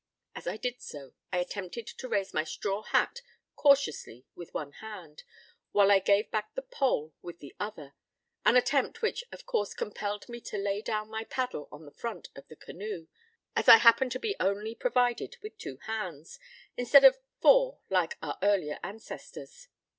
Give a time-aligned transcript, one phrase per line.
[0.33, 3.21] As I did so, I attempted to raise my straw hat
[3.55, 5.21] cautiously with one hand,
[5.73, 7.93] while I gave back the pole with the other:
[8.43, 12.29] an attempt which of course compelled me to lay down my paddle on the front,
[12.35, 13.09] of the canoe,
[13.55, 16.39] as I happen to be only provided with two hands,
[16.75, 19.67] instead of four like our earlier ancestors.